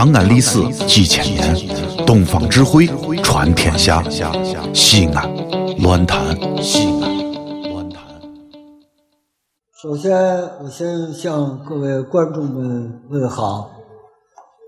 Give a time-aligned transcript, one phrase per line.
[0.00, 1.54] 长安历史几千年，
[2.06, 2.86] 东方智慧
[3.22, 4.02] 传天下。
[4.72, 5.30] 西安，
[5.82, 8.02] 乱谈西安，乱谈。
[9.82, 10.16] 首先，
[10.64, 13.72] 我先向各位观众们问好，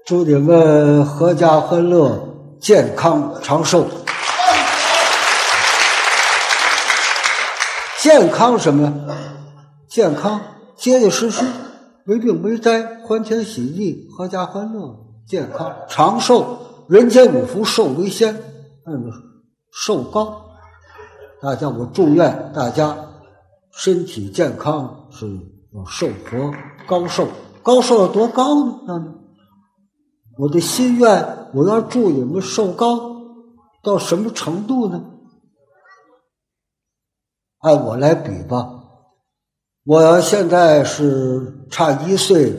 [0.04, 2.28] 祝你们阖家欢乐，
[2.60, 3.86] 健康长寿。
[8.02, 9.14] 健康什么呀？
[9.88, 10.38] 健康，
[10.76, 11.46] 结结实实，
[12.04, 14.94] 没病没灾，欢天喜地，阖家欢乐，
[15.32, 16.58] 健康长寿，
[16.90, 18.34] 人间五福寿为先。
[18.84, 19.10] 嗯，
[19.70, 20.44] 寿高，
[21.40, 22.94] 大家我祝愿大家
[23.70, 25.26] 身体健康，是
[25.88, 26.52] 寿活
[26.86, 27.26] 高寿。
[27.62, 29.14] 高寿有多高呢？
[30.36, 33.16] 我的心愿，我要祝你们寿高
[33.82, 35.02] 到什么程度呢？
[37.60, 38.68] 按我来比吧，
[39.86, 42.52] 我现在是差一岁，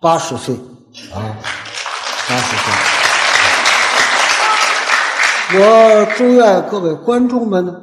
[0.00, 0.54] 八十岁
[1.12, 1.36] 啊，
[2.30, 2.72] 八十岁。
[5.58, 7.82] 我祝愿各位观众们，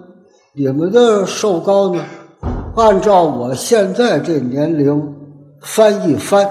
[0.54, 2.02] 你们的寿高呢，
[2.78, 5.14] 按照我现在这年龄
[5.62, 6.50] 翻一翻。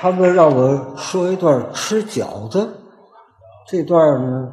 [0.00, 2.68] 他们让我说一段吃饺子。
[3.68, 4.48] 这段呢，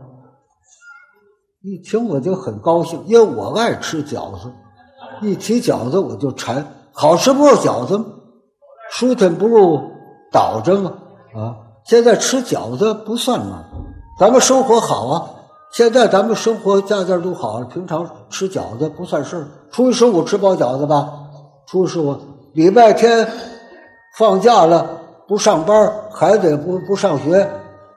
[1.61, 4.51] 一听我就很高兴，因为我爱吃饺子。
[5.21, 7.99] 一提饺子我就馋，好吃不如饺子？
[8.91, 9.79] 舒坦不如
[10.31, 10.91] 倒着吗？
[11.35, 11.55] 啊！
[11.85, 13.63] 现在吃饺子不算嘛，
[14.19, 15.29] 咱们生活好啊。
[15.71, 19.47] 现在咱们生活家家都好，平常吃饺子不算事儿。
[19.71, 21.07] 初一十五吃包饺子吧，
[21.67, 22.17] 初一十五
[22.53, 23.27] 礼拜天
[24.17, 24.89] 放假了
[25.27, 27.47] 不上班，孩子也不不上学，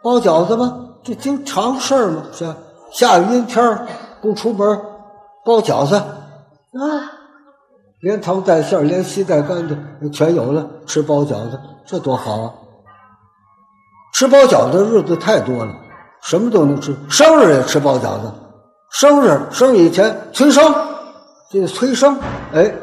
[0.02, 0.90] 包饺子吗。
[1.02, 2.54] 这经常事儿嘛，是
[2.90, 3.86] 下雨阴天
[4.20, 4.78] 不出门，
[5.44, 6.04] 包饺子啊，
[8.02, 9.78] 连汤带馅儿连稀带干的
[10.10, 12.54] 全有了，吃包饺子这多好啊！
[14.12, 15.72] 吃包饺子的日子太多了，
[16.20, 18.32] 什么都能吃，生日也吃包饺子，
[18.90, 20.74] 生日生日以前催生，
[21.48, 22.18] 这个催生，
[22.52, 22.74] 哎，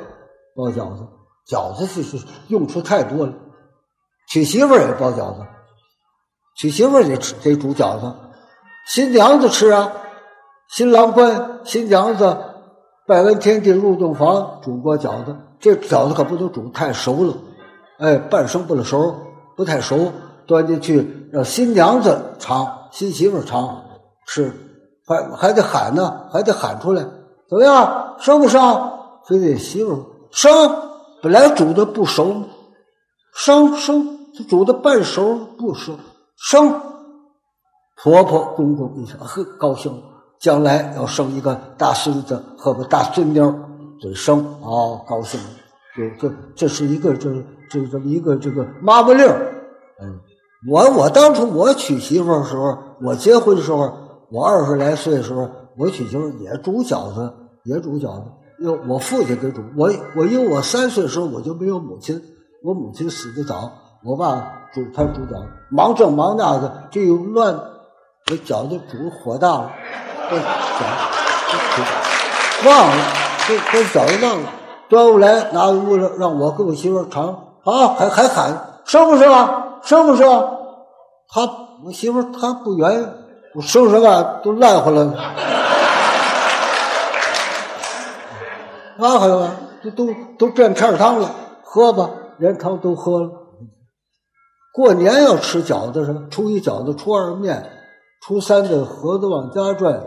[0.55, 1.05] 包饺子，
[1.45, 3.33] 饺子是是用处太多了，
[4.29, 5.45] 娶媳妇儿也包饺子。
[6.55, 8.15] 娶媳妇儿得吃得煮饺子，
[8.87, 9.91] 新娘子吃啊，
[10.69, 12.37] 新郎官、新娘子
[13.09, 15.35] 拜完天地入洞房，煮过饺子。
[15.59, 17.33] 这饺子可不能煮太熟了，
[17.97, 19.15] 哎，半生不了熟，
[19.57, 20.11] 不太熟，
[20.45, 23.83] 端进去让新娘子尝，新媳妇尝
[24.27, 24.53] 吃，
[25.07, 27.01] 还还得喊呢，还得喊出来，
[27.49, 28.91] 怎么样，生不生？
[29.25, 30.51] 非得媳妇生，
[31.23, 32.43] 本来煮的不熟，
[33.33, 35.93] 生生煮的半熟不熟。
[36.37, 36.79] 生
[38.01, 39.91] 婆婆公公一想，呵，高兴，
[40.39, 43.39] 将来要生一个大孙子和个大孙女，
[44.01, 45.39] 得生啊，高兴。
[45.95, 47.29] 这这这是一个这
[47.69, 49.27] 这这么一个这个妈妈令
[50.01, 50.19] 嗯，
[50.69, 53.91] 我我当初我娶媳妇的时候，我结婚的时候，
[54.31, 57.33] 我二十来岁的时候，我娶媳妇也煮饺子，
[57.65, 58.25] 也煮饺子，
[58.59, 59.61] 因为我父亲给煮。
[59.75, 62.21] 我我因为我三岁的时候我就没有母亲，
[62.63, 63.71] 我母亲死的早，
[64.03, 64.55] 我爸。
[64.71, 67.59] 煮他煮饺子，忙这忙那的，这又乱，
[68.23, 69.71] 这饺子煮火大了，
[70.29, 70.47] 这饺子
[72.67, 72.93] 忘了，
[73.47, 74.43] 这这饺子忘了，
[74.87, 77.27] 端过来拿屋了，让我跟我媳妇尝，
[77.63, 80.27] 啊，还还喊生不生啊，生不生？
[81.29, 81.41] 他
[81.85, 83.07] 我媳妇她不愿意，
[83.55, 85.11] 我生什么都烂乎了，
[88.97, 89.51] 那还有啊，
[89.83, 90.07] 这都
[90.37, 91.31] 都变片汤了，
[91.63, 93.29] 喝吧，连汤都喝了。
[94.73, 96.27] 过年要吃饺子什么？
[96.29, 97.71] 初一饺子，初二面，
[98.21, 100.01] 初三的盒子往家转，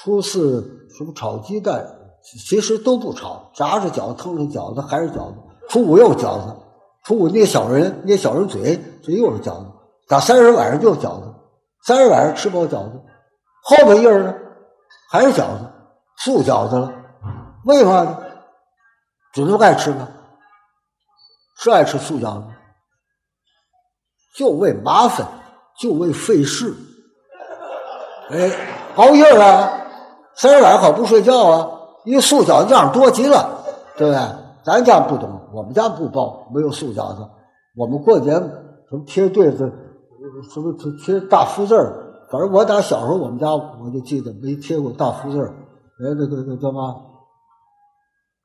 [0.00, 1.84] 初四什么炒鸡蛋，
[2.48, 5.34] 其实都不炒，炸着饺子，腾着饺子还是饺子。
[5.68, 6.56] 初五又饺子，
[7.04, 9.66] 初五捏小人，捏小人嘴，嘴又是饺子。
[10.06, 11.34] 打三十晚上就饺子，
[11.84, 13.02] 三十晚上吃饱饺子，
[13.62, 14.34] 后半夜呢
[15.10, 15.70] 还是饺子，
[16.18, 16.92] 素饺子了。
[17.64, 18.18] 为嘛呢？
[19.32, 20.08] 只能爱吃吗？
[21.56, 22.46] 是爱吃素饺子。
[24.36, 25.26] 就为麻烦，
[25.80, 26.72] 就为费事，
[28.30, 28.50] 哎，
[28.94, 29.77] 熬夜啊，
[30.40, 31.68] 三十晚好不睡觉啊，
[32.04, 33.64] 一素饺子样多极了，
[33.96, 34.22] 对不对？
[34.64, 37.28] 咱家不懂，我们家不包，没有素饺子。
[37.76, 38.38] 我们过年
[38.88, 39.72] 什么贴对子，
[40.54, 40.72] 什么
[41.04, 42.26] 贴大福字儿。
[42.30, 45.48] 反正我打小时候，我们家我就记得没贴过大福字儿。
[45.48, 46.94] 哎，那个那叫嘛？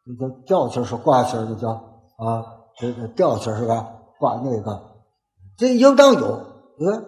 [0.05, 2.43] 那叫吊旗是挂旗的叫啊，
[2.79, 3.85] 这个吊旗是吧？
[4.19, 4.81] 挂那个。
[5.57, 6.39] 这应当有，
[6.79, 7.05] 你看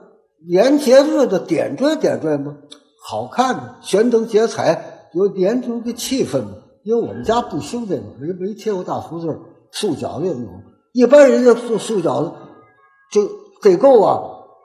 [0.48, 2.56] 年节日的点缀点缀吗？
[3.07, 6.50] 好看，悬灯结彩，有年终的气氛嘛。
[6.84, 9.28] 因为我们家不兴这个，没没贴过大福字
[9.72, 10.48] 素饺子也有。
[10.92, 12.31] 一般人家素素饺子
[13.12, 13.30] 就
[13.62, 14.22] 得够啊，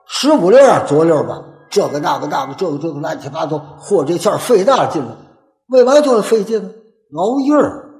[0.07, 5.19] 十五粒儿左粒儿吧，这个那个那个这个这个乱七八糟，和这馅儿费大劲了，
[5.69, 6.71] 为嘛就费劲呢？
[7.19, 7.91] 熬夜儿，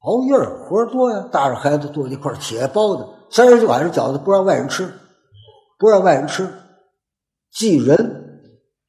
[0.00, 4.92] 熬夜儿活多呀，大着孩子坐一块儿切包子，三十晚上饺子不让外人吃，
[5.78, 6.52] 不让外人吃，
[7.52, 8.33] 忌人，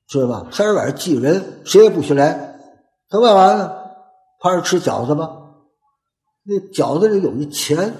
[0.07, 0.47] 知道吧？
[0.51, 2.59] 三十晚上忌人，谁也不许来。
[3.09, 3.71] 他干嘛呢？
[4.39, 5.41] 怕是吃饺子吧？
[6.43, 7.93] 那饺子里有一钱。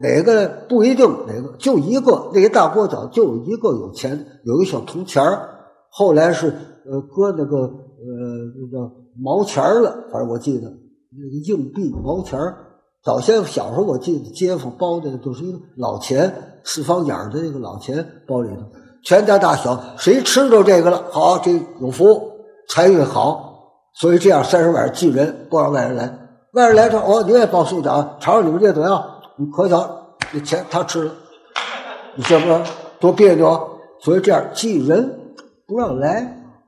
[0.00, 5.48] 哪个不一定，哪个就一个那一大锅饺就有一个有钱，有一小铜钱儿。
[5.90, 7.72] 后来是呃搁那个呃
[8.60, 12.64] 那个毛钱儿了，反正我记得那个硬币毛钱儿。
[13.02, 18.62] 早先小时候我记得街坊包的都是一个老钱，四方眼儿的那个老钱包里头，
[19.04, 22.30] 全家大小谁吃着这个了，好这有福，
[22.68, 23.46] 财运好。
[23.94, 26.18] 所以这样三十晚上祭人，不让外人来。
[26.52, 29.04] 外人来说哦，你也包素饺，尝尝你们这怎么样？
[29.36, 29.88] 你可想
[30.32, 31.12] 那钱他吃了，
[32.16, 32.46] 你这不
[33.00, 33.60] 多别扭啊？
[34.02, 35.34] 所以这样祭人
[35.66, 36.20] 不让来。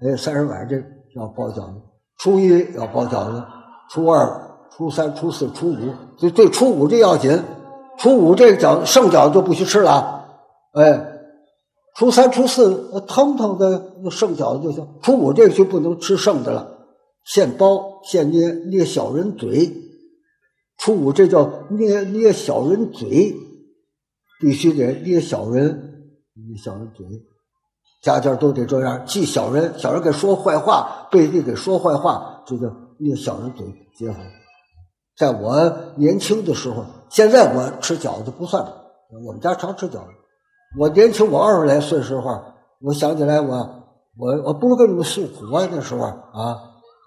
[0.03, 0.77] 哎，三十晚上这
[1.15, 1.75] 要包饺子，
[2.19, 3.43] 初一要包饺子，
[3.91, 4.29] 初二、
[4.77, 7.43] 初三、初四、初五，就对初五这要紧。
[7.99, 10.25] 初五这个饺子剩饺子就不许吃了。
[10.73, 11.10] 哎，
[11.97, 14.87] 初三、初四腾腾的剩饺子就行。
[15.03, 16.79] 初五这个就不能吃剩的了，
[17.25, 19.77] 现包现捏捏小人嘴。
[20.79, 23.35] 初五这叫捏捏小人嘴，
[24.41, 26.15] 必须得捏小人，
[26.49, 27.07] 捏小人嘴，
[28.03, 29.05] 家家都得这样。
[29.05, 33.67] 记小人，小人给说坏话，背地给说坏话，这叫捏小人嘴。
[33.95, 34.17] 结合，
[35.19, 38.65] 在我年轻的时候，现在我吃饺子不算，
[39.27, 40.20] 我们家常吃饺子。
[40.79, 42.41] 我年轻，我二十来岁时候，
[42.81, 43.57] 我想起来，我
[44.17, 46.57] 我我不跟你们诉苦啊，那时候啊，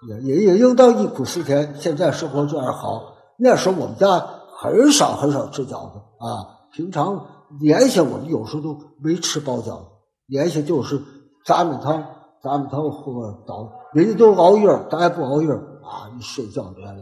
[0.06, 1.74] 也也也应当忆苦思甜。
[1.80, 3.14] 现在生活这样好。
[3.38, 4.22] 那时候我们家
[4.58, 7.24] 很少很少吃饺子啊，平常
[7.60, 9.84] 年下我们有时候都没吃包饺子，
[10.28, 11.00] 年下就是
[11.46, 12.04] 杂米汤，
[12.42, 16.92] 杂米汤喝早，人家都熬夜，咱也不熬夜啊，一睡觉得了。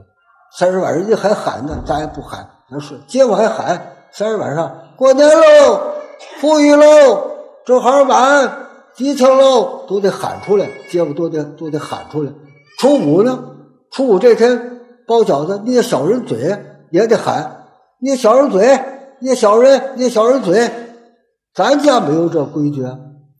[0.56, 2.96] 三十晚人家还喊呢，咱也不喊，咱睡。
[3.08, 5.80] 结果还喊，三十晚上过年喽，
[6.40, 7.30] 富裕喽，
[7.64, 12.32] 正好晚，吉庆喽，都得喊出来，街坊都得都得喊出来。
[12.78, 13.44] 初五呢，
[13.90, 14.70] 初五这天。
[15.04, 16.56] 包饺子捏小人嘴
[16.90, 17.66] 也得喊，
[17.98, 18.80] 捏小人嘴，
[19.18, 20.70] 捏小人，捏小人嘴。
[21.52, 22.82] 咱家没有这规矩，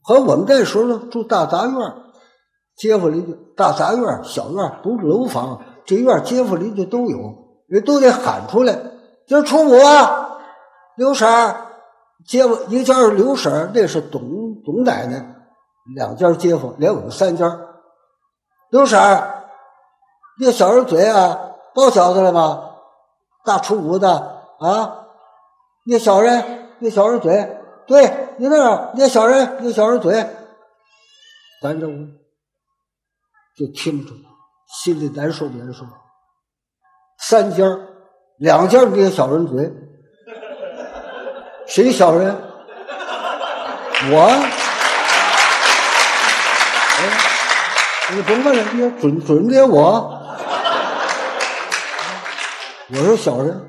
[0.03, 1.93] 和我们这时候住大杂院，
[2.75, 7.17] 街坊邻居大杂院小院都是楼房，这院街坊邻居都有，
[7.67, 8.77] 人都得喊出来。
[9.25, 10.37] 今儿初五啊，
[10.97, 11.55] 刘婶儿，
[12.27, 15.23] 街坊一家是刘婶儿，那是董董奶奶，
[15.95, 17.59] 两家街坊连我们三家。
[18.69, 19.45] 刘婶儿，
[20.39, 21.49] 捏小人嘴啊。
[21.75, 22.69] 包饺子了吗？
[23.43, 25.07] 大厨五的啊，
[25.87, 30.13] 那小人，那小人嘴，对你那个捏小人，那小人嘴，
[31.63, 31.93] 咱这屋
[33.57, 34.11] 就听着，
[34.83, 35.83] 心里难受难受。
[37.17, 37.65] 三家
[38.37, 39.73] 两家捏小人嘴，
[41.73, 42.35] 谁小人？
[44.11, 44.29] 我，
[48.11, 50.21] 你甭问了，你准准的我。
[52.91, 53.59] 我说小人，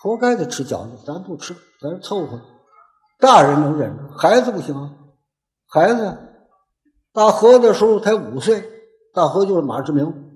[0.00, 2.40] 活该的吃饺子，咱不吃，咱凑合。
[3.18, 4.90] 大人能忍着，孩子不行啊。
[5.68, 6.16] 孩子，
[7.12, 8.62] 大河的时候才五岁，
[9.12, 10.32] 大河就是马志明。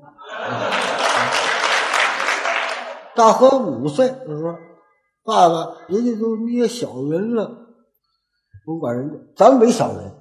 [3.14, 4.59] 大河五岁的时候，
[5.25, 7.47] 爸爸，人家都捏小人了，
[8.67, 10.12] 甭管人家，咱没小人，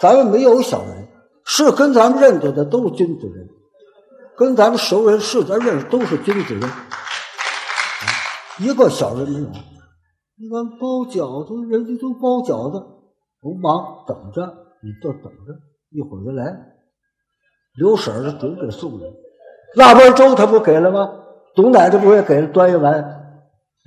[0.00, 1.08] 咱们没有小人，
[1.44, 3.48] 是跟咱们认得的都是君子人。
[4.36, 6.70] 跟咱们熟人是咱认识都是君子人，
[8.60, 9.46] 一个小人没有。
[10.40, 12.78] 你看包饺子，人家都包饺子，
[13.40, 14.46] 甭忙，等着，
[14.80, 15.58] 你就等着，
[15.90, 16.56] 一会儿就来。
[17.74, 19.08] 刘婶儿准给送来，
[19.74, 21.10] 腊八粥他不给了吗？
[21.56, 23.27] 董奶奶不也给了端一碗？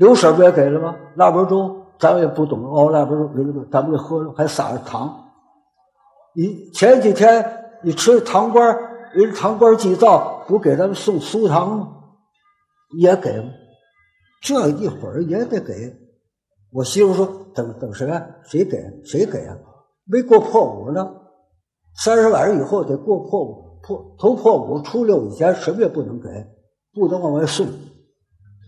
[0.01, 0.95] 刘婶不也给了吗？
[1.13, 3.29] 腊八粥咱们也不懂熬腊八粥，
[3.71, 5.29] 咱们给喝了，还撒着糖。
[6.33, 7.45] 你前几天
[7.83, 8.65] 你吃糖瓜
[9.13, 11.87] 人糖官祭灶不给咱们送酥糖吗？
[12.97, 13.51] 也给吗？
[14.41, 15.95] 这一会儿也得给。
[16.73, 18.07] 我媳妇说：“等等谁？
[18.43, 18.83] 谁给？
[19.05, 19.55] 谁给啊？
[20.05, 21.13] 没过破五呢。
[22.03, 26.27] 三十晚上以后得过破五，破头破五初六以前什么也不能给，
[26.91, 27.67] 不能往外送，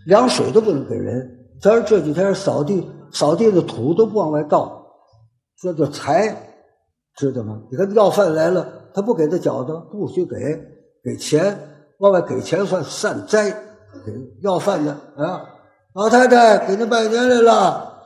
[0.05, 1.39] 凉水都不能给人。
[1.61, 4.85] 咱这几天扫地，扫地的土都不往外倒，
[5.61, 6.35] 这叫财，
[7.15, 7.61] 知道吗？
[7.71, 8.81] 你看要饭来了。
[8.95, 10.35] 他不给他饺子，不许给，
[11.03, 11.57] 给钱
[11.97, 13.49] 往外给钱算善灾，
[14.05, 15.41] 给要饭的啊，
[15.95, 18.03] 老太太给您拜年来了，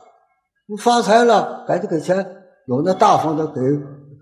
[0.66, 2.26] 你发财了，赶紧给钱。
[2.66, 3.60] 有那大方的给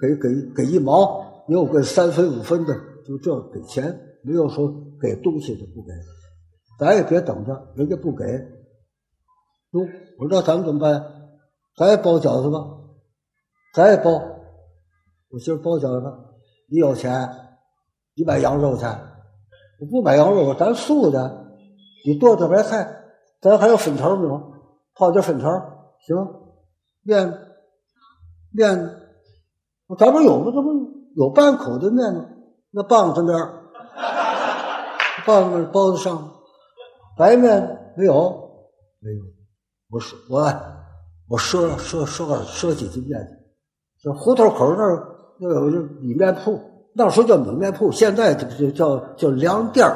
[0.00, 2.74] 给给给一毛，也有个三分五分的，
[3.06, 4.66] 就这给钱，没有说
[5.00, 5.92] 给东西的不给。
[6.78, 8.24] 咱也别等着人家不给，
[9.70, 9.80] 哟，
[10.18, 11.04] 我说那咱们怎么办呀？
[11.76, 12.66] 咱也包饺子吧，
[13.74, 14.10] 咱也包。
[15.30, 16.12] 我媳妇包饺子，
[16.70, 17.28] 你有钱，
[18.14, 18.84] 你买羊肉去。
[18.84, 21.44] 我不买羊肉，咱素的。
[22.06, 23.04] 你剁点白菜，
[23.40, 24.52] 咱还有粉条没有？
[24.94, 25.50] 泡点粉条
[26.00, 26.16] 行。
[27.02, 27.38] 面
[28.52, 28.76] 面，
[29.98, 30.52] 咱不有吗？
[30.54, 30.72] 这不
[31.14, 32.26] 有半口的面吗？
[32.70, 33.36] 那棒子面，
[35.26, 36.32] 棒子包子上。
[37.16, 38.14] 白面没有，
[39.00, 39.22] 没有。
[39.90, 40.54] 我说我
[41.28, 43.28] 我说说说个说几句面子。
[44.02, 45.08] 这胡同口那儿
[45.40, 46.60] 那有个米面铺，
[46.94, 49.90] 那时候叫米面铺，现在这就叫叫粮店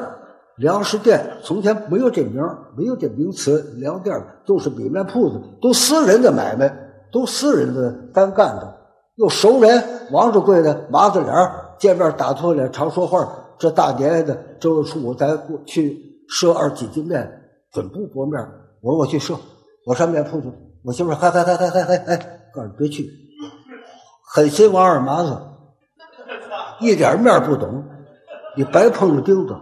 [0.57, 1.21] 粮食店。
[1.43, 2.43] 从前没有这名
[2.77, 6.75] 没有这名词，粮店都是米面铺子，都私人的买卖，
[7.13, 8.77] 都私人的单干的。
[9.17, 11.35] 又熟人，王掌柜的麻子脸
[11.79, 13.31] 见面打错脸，常说话。
[13.59, 16.10] 这大年的正月初五，咱过去。
[16.31, 17.29] 赊二几斤面，
[17.73, 18.41] 准不薄面。
[18.83, 19.37] 我说我去赊，
[19.85, 20.53] 我上面铺去。
[20.85, 22.17] 我媳妇嗨嗨嗨嗨嗨嗨嗨，
[22.55, 23.11] 告诉你别去，
[24.33, 25.37] 狠心王二麻子，
[26.81, 27.85] 一点面不懂，
[28.57, 29.55] 你白碰着钉子。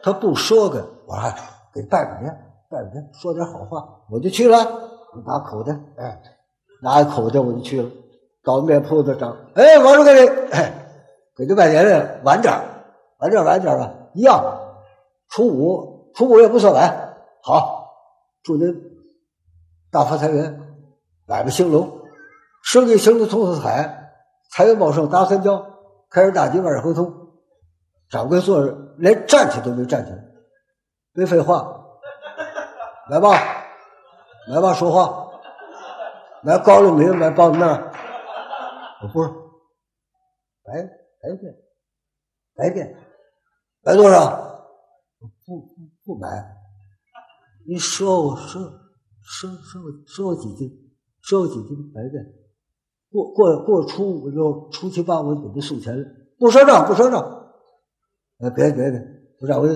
[0.00, 1.34] 他不赊给我，还
[1.74, 2.32] 给拜个年，
[2.70, 4.58] 拜个年，说点好话，我就去了。
[5.26, 6.22] 拿口袋，哎，
[6.82, 7.90] 拿口袋我就去了。
[8.44, 10.28] 到面铺子找，哎，王叔给你，
[11.36, 12.54] 给你拜年了，晚点
[13.18, 14.67] 晚点晚点吧，一样。
[15.30, 17.16] 初五，初五也不算晚。
[17.42, 17.94] 好，
[18.42, 18.74] 祝您
[19.90, 20.60] 大发财源，
[21.26, 22.02] 买卖兴隆，
[22.62, 24.12] 生意兴隆，通四海，
[24.50, 25.74] 财源茂盛，达三江，
[26.10, 27.14] 开市大吉，万事亨通。
[28.10, 30.18] 掌柜坐着，连站起都没站起来。
[31.12, 31.84] 别废话，
[33.10, 33.30] 来吧，
[34.48, 35.26] 来吧，说话。
[36.42, 37.68] 来高粱米，买包子面。
[39.02, 39.28] 我不是，
[40.64, 41.54] 白白变，
[42.54, 42.96] 白变，
[43.82, 44.47] 白多少？
[46.08, 46.26] 不买，
[47.68, 48.62] 你说我说
[49.20, 50.70] 说说我赊我几斤，
[51.20, 52.24] 说我几斤白面。
[53.10, 57.22] 过过过初五就初七八，我给他送钱了，不赊账不赊账。
[58.38, 58.98] 哎，别别别，
[59.38, 59.68] 不是我，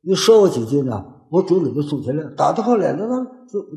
[0.00, 1.14] 你说我几斤呢？
[1.30, 2.28] 我准给他送钱了。
[2.36, 3.26] 打电话来了，那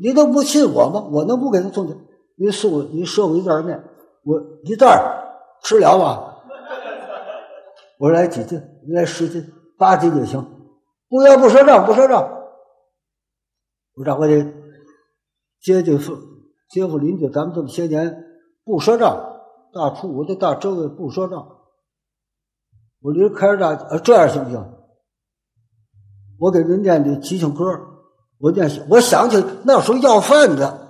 [0.00, 1.08] 你都不信我吗？
[1.08, 1.96] 我能不给他送钱？
[2.34, 3.80] 你送你说我一袋面，
[4.24, 5.00] 我一袋
[5.62, 6.34] 吃了吗？
[8.00, 8.60] 我说来几斤？
[8.88, 10.44] 你来十斤、八斤就行。
[11.12, 12.26] 不要不赊账，不赊账。
[13.96, 14.50] 我掌柜的，
[15.60, 16.16] 街街父
[16.70, 18.24] 街坊邻居，咱们这么些年
[18.64, 19.22] 不赊账，
[19.74, 21.58] 大初五的大正月不赊账。
[23.02, 24.72] 我离开大呃，这样行不行？
[26.38, 27.62] 我给人念的吉祥歌，
[28.40, 30.88] 我念我想起那时候要饭的，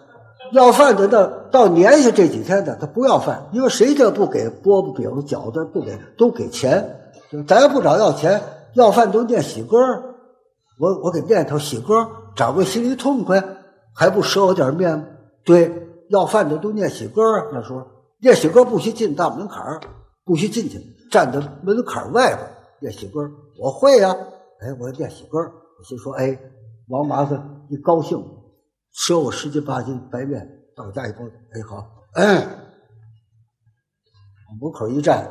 [0.53, 7.13] 要饭的那到年下这几天的他不要饭，因为谁家不给饽饽饼子饺子不给都给钱，
[7.49, 8.41] 咱也不找要钱，
[8.75, 10.11] 要饭都念喜歌。
[10.83, 13.41] 我我给念头喜歌，掌柜心里痛快，
[13.95, 15.17] 还不赊我点面？
[15.45, 15.71] 对，
[16.09, 17.47] 要饭的都念喜歌啊。
[17.53, 17.87] 那时候
[18.19, 19.63] 念喜歌不许进大门槛
[20.25, 23.21] 不许进去，站在门槛外边念喜歌。
[23.61, 24.11] 我会呀，
[24.59, 25.39] 哎，我念喜歌。
[25.39, 26.37] 我心说，哎，
[26.89, 28.19] 王麻子一高兴，
[28.93, 31.19] 赊我十斤八斤白面，到家一包。
[31.53, 31.77] 哎，好，
[32.15, 32.35] 哎，
[34.49, 35.31] 往门口一站，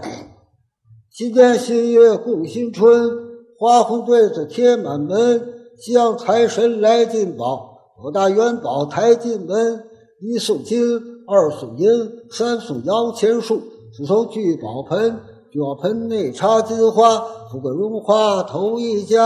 [1.09, 3.30] 新年新月共新春。
[3.61, 5.53] 花红对子贴满门，
[5.85, 9.83] 向财神来进宝，五大元宝抬进门。
[10.19, 11.87] 一送金，二送银，
[12.31, 13.61] 三送摇钱树，
[13.95, 15.19] 四送聚宝盆，
[15.51, 17.19] 聚宝盆内插金花，
[17.51, 19.19] 富贵荣华头一家。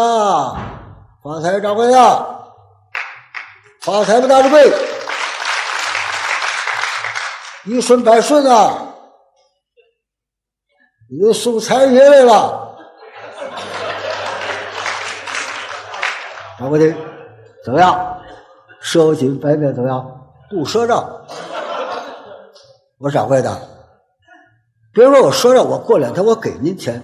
[1.23, 2.27] 发财掌柜呀，
[3.83, 4.69] 发财的大掌柜，
[7.67, 8.95] 一顺百顺啊！
[11.09, 12.64] 你送财爷来了。
[16.57, 16.95] 掌柜的，
[17.63, 18.21] 怎么样？
[18.81, 20.29] 赊金白面怎么样？
[20.49, 21.25] 不赊账。
[22.97, 23.59] 我掌柜的，
[24.93, 27.03] 别说我赊账，我过两天我给您钱，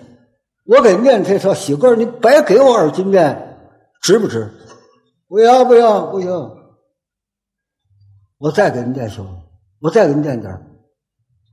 [0.65, 3.59] 我给念这条喜歌，您白给我二斤面，
[4.01, 4.49] 值不值？
[5.27, 6.29] 不要不要不行，
[8.37, 9.25] 我再给您念行？
[9.81, 10.53] 我再给您念点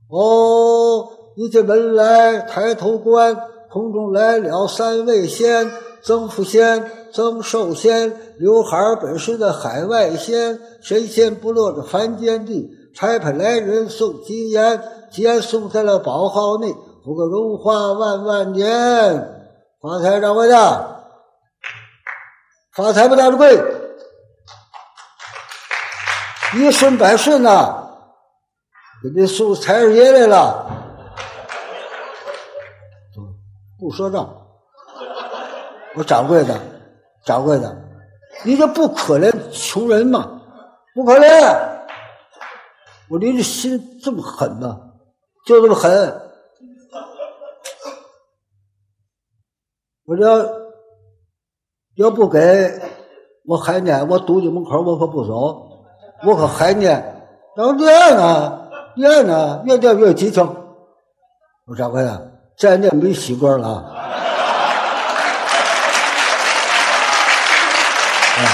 [0.09, 3.35] 哦，一进门来抬头观，
[3.69, 5.69] 空中来了三位仙。
[6.01, 18.67] 曾福仙、曾寿仙，刘海本是那海外仙，神仙不落这凡间地，差派来人送吉言，吉言送在了宝号内，福个荣华万万年，
[19.81, 21.05] 发财掌柜的，
[22.73, 23.61] 发财不大贵，
[26.55, 27.89] 一顺百顺呐，
[29.03, 30.65] 给你送财神爷来了，
[33.77, 34.38] 不赊账。
[35.99, 36.57] 我掌柜的，
[37.25, 37.75] 掌柜的，
[38.45, 40.39] 你这不可怜穷人吗？
[40.95, 41.27] 不可怜。
[43.09, 44.79] 我你这心这么狠吗？
[45.45, 46.21] 就这么狠。
[50.05, 50.37] 我要
[51.95, 52.81] 要不给
[53.45, 55.83] 我还念，我堵你门口，我可不走，
[56.23, 57.27] 我可还念。
[57.57, 60.47] 要念呢，念呢，越念越激情。
[61.65, 64.07] 我掌柜的，再念没习惯了。
[68.39, 68.45] 啊，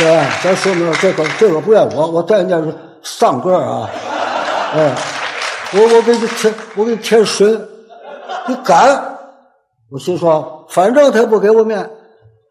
[0.00, 3.86] 对，咱说明了这个这个不怨我，我再念是丧歌啊。
[4.74, 4.96] 哎，
[5.74, 7.54] 我我给你添，我给你添水，
[8.48, 9.18] 你敢。
[9.92, 11.90] 我心说，反正他不给我面，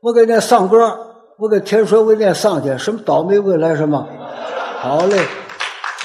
[0.02, 0.96] 我给念上歌，
[1.40, 4.06] 我给天水我念上去，什么倒霉未来什么？
[4.82, 5.18] 好嘞，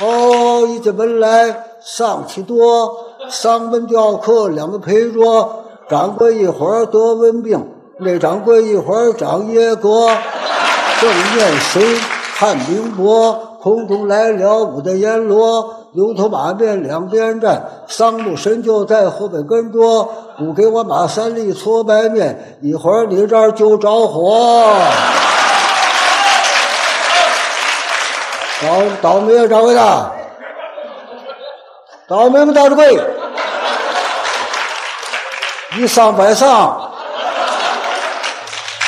[0.00, 2.96] 哦，一进门来上气多，
[3.28, 10.08] 上门雕刻两个陪着，掌柜一会儿得文病，那掌柜一会儿长野哥，
[11.00, 11.96] 正念水
[12.36, 15.80] 看冰波，空中来了五的阎罗。
[15.92, 24.74] 牛头马面两边站，桑木神就在后边跟着，不给我马三立搓白面，一会儿你这儿就着火。
[28.60, 28.68] 倒
[29.00, 30.12] 倒霉啊，掌柜的！
[32.08, 33.00] 倒霉吗大掌柜，
[35.76, 36.90] 一上百上，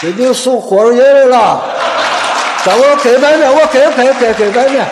[0.03, 1.76] 给您送火烧爷来了。
[2.67, 4.85] 让我给白面，我给给给给白面。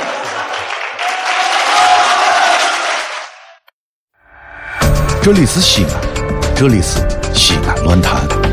[5.20, 6.00] 这里是西安，
[6.54, 7.00] 这里是
[7.34, 8.43] 西安论坛。